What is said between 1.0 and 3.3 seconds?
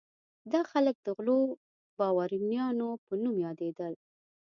د غلو بارونیانو په